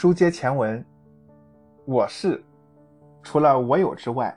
[0.00, 0.82] 书接前文，
[1.84, 2.42] 我是
[3.22, 4.34] 除了我有之外，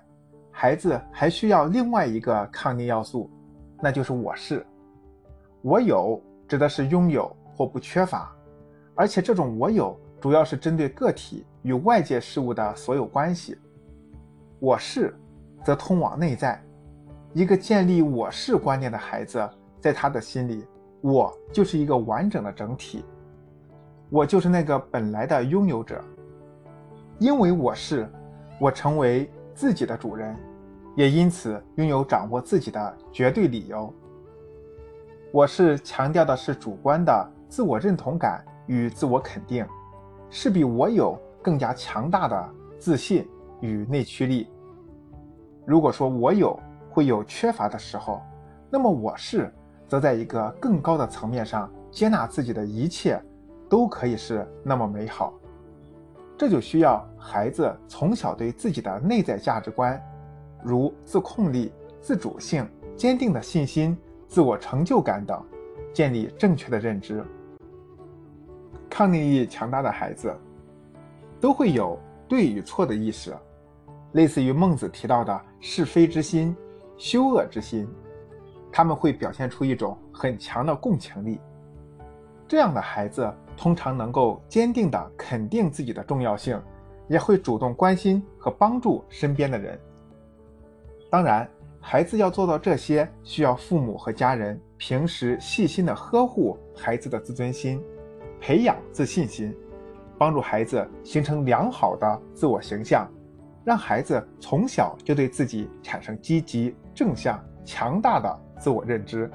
[0.51, 3.31] 孩子还需要另外一个抗逆要素，
[3.81, 4.65] 那就是我是。
[5.61, 8.29] 我有指的是拥有或不缺乏，
[8.93, 13.57] 而且这种我有主要是针对个体与外界事物的所有关系。
[14.59, 15.17] 我是
[15.63, 16.61] 则通往内在，
[17.31, 19.49] 一个建立我是观念的孩子，
[19.79, 20.67] 在他的心里，
[20.99, 23.05] 我就是一个完整的整体。
[24.13, 25.99] 我就是那个本来的拥有者，
[27.17, 28.07] 因为我是，
[28.59, 30.37] 我成为自己的主人，
[30.95, 33.91] 也因此拥有掌握自己的绝对理由。
[35.31, 39.65] 我是强调的是主观的自我认同感与自我肯定，
[40.29, 43.27] 是比我有更加强大的自信
[43.61, 44.47] 与内驱力。
[45.65, 48.21] 如果说我有会有缺乏的时候，
[48.69, 49.51] 那么我是
[49.87, 53.19] 则在一个更高的层面上接纳自己的一切。
[53.69, 55.33] 都可以是那么美好，
[56.37, 59.99] 这就需要孩子从小对自己的内在价值观，
[60.61, 63.97] 如自控力、自主性、坚定的信心、
[64.27, 65.43] 自我成就感等，
[65.93, 67.23] 建立正确的认知。
[68.89, 70.31] 抗逆力强大的孩子，
[71.39, 73.35] 都会有对与错的意识，
[74.11, 76.55] 类似于孟子提到的是非之心、
[76.97, 77.87] 羞恶之心，
[78.71, 81.39] 他们会表现出一种很强的共情力。
[82.47, 83.33] 这样的孩子。
[83.55, 86.61] 通常能够坚定地肯定自己的重要性，
[87.07, 89.79] 也会主动关心和帮助身边的人。
[91.09, 91.47] 当然，
[91.79, 97.81] 孩子要做到这些，需要父母和家人平时细心地呵护孩子的自尊心，
[98.39, 99.55] 培养自信心，
[100.17, 103.07] 帮助孩子形成良好的自我形象，
[103.63, 109.29] 让孩子从小就对自己产生积极、正向、强大的自我认知。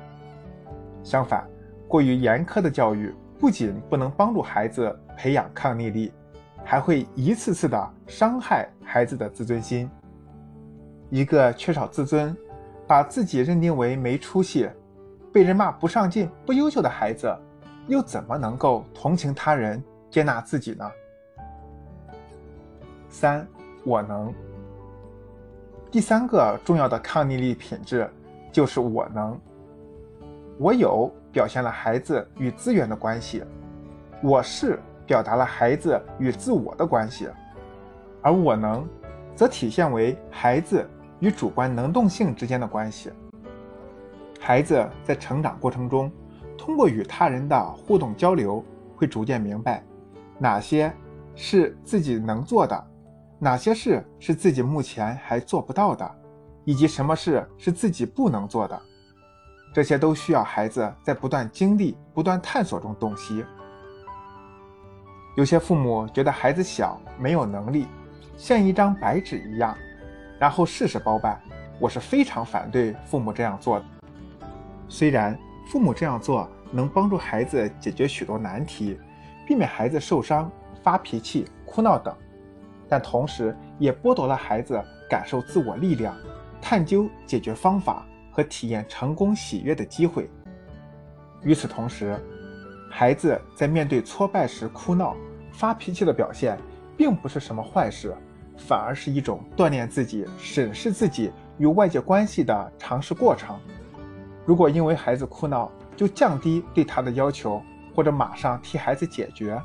[1.02, 1.48] 相反，
[1.86, 3.14] 过于严苛的教育。
[3.38, 6.12] 不仅不能帮助孩子培养抗逆力，
[6.64, 9.88] 还会一次次的伤害孩子的自尊心。
[11.08, 12.36] 一个缺少自尊，
[12.86, 14.68] 把自己认定为没出息、
[15.32, 17.32] 被人骂不上进、不优秀的孩子，
[17.86, 20.90] 又怎么能够同情他人、接纳自己呢？
[23.08, 23.46] 三，
[23.84, 24.34] 我能。
[25.92, 28.10] 第三个重要的抗逆力品质
[28.50, 29.40] 就是我能。
[30.58, 31.08] 我有。
[31.38, 33.44] 表现了孩子与资源的关系，
[34.20, 34.76] 我是
[35.06, 37.28] 表达了孩子与自我的关系，
[38.20, 38.84] 而我能，
[39.36, 40.84] 则体现为孩子
[41.20, 43.12] 与主观能动性之间的关系。
[44.40, 46.10] 孩子在成长过程中，
[46.56, 48.64] 通过与他人的互动交流，
[48.96, 49.84] 会逐渐明白
[50.40, 50.92] 哪些
[51.36, 52.86] 是自己能做的，
[53.38, 56.14] 哪些事是自己目前还做不到的，
[56.64, 58.82] 以及什么事是自己不能做的。
[59.74, 63.44] 这些都需要孩子在不断经历、不断探索中洞悉。
[65.36, 67.86] 有些父母觉得孩子小，没有能力，
[68.36, 69.76] 像一张白纸一样，
[70.38, 71.40] 然后事事包办。
[71.80, 73.84] 我是非常反对父母这样做的。
[74.88, 75.38] 虽然
[75.70, 78.98] 父母这样做能帮助孩子解决许多难题，
[79.46, 80.50] 避免孩子受伤、
[80.82, 82.12] 发脾气、哭闹等，
[82.88, 86.16] 但同时也剥夺了孩子感受自我力量、
[86.60, 88.04] 探究解决方法。
[88.38, 90.30] 和体验成功喜悦的机会。
[91.42, 92.16] 与此同时，
[92.88, 95.16] 孩子在面对挫败时哭闹、
[95.50, 96.56] 发脾气的表现，
[96.96, 98.14] 并不是什么坏事，
[98.56, 103.58] 反而是一种锻炼自己、审视自己与外界关系的尝试过程。
[104.46, 107.60] 如果因为孩子哭闹就降低对他的要求，
[107.92, 109.60] 或者马上替孩子解决，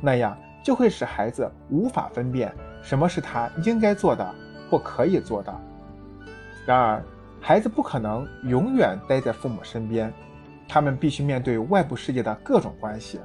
[0.00, 4.34] 那样就会使孩子无法分辨什么是他应该做的
[4.70, 5.52] 或可以做的。
[6.64, 7.04] 然而，
[7.46, 10.10] 孩子不可能永远待在父母身边，
[10.66, 13.20] 他们必须面对外部世界的各种关系。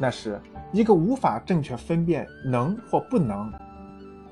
[0.00, 0.36] 那时，
[0.72, 3.52] 一个无法正确分辨能或不能、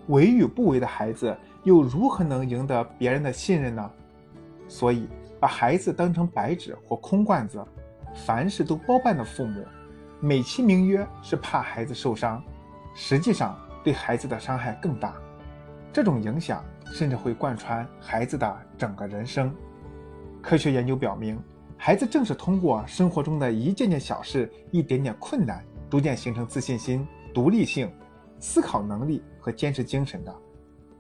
[0.08, 1.32] 为与不为的孩子，
[1.62, 3.88] 又如何能赢得别人的信任呢？
[4.66, 5.06] 所以，
[5.38, 7.64] 把孩子当成白纸或空罐子，
[8.26, 9.64] 凡事都包办的父母，
[10.19, 12.43] 美其名曰是怕孩子受伤，
[12.96, 15.14] 实际上对孩子的伤害更大。
[15.92, 16.64] 这种影响。
[16.92, 19.54] 甚至会贯穿孩子的整个人生。
[20.42, 21.40] 科学研究表明，
[21.76, 27.88] 孩子正是通过生活中的一件件小事、一点点困难，逐渐形成自信心、独立性、
[28.40, 30.34] 思考能力和坚持精神的。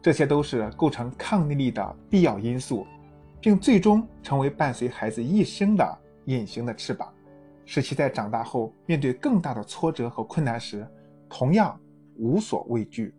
[0.00, 2.86] 这些都是构成抗逆力的必要因素，
[3.40, 7.12] 并最终成为伴随孩子一生的隐形的翅膀，
[7.64, 10.86] 使其在长大后面对更大的挫折和困难时，
[11.28, 11.76] 同样
[12.16, 13.12] 无所畏惧。